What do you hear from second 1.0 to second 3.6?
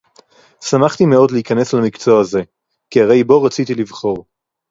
מאוד להיכנס למקצוע זה, כי הרי בו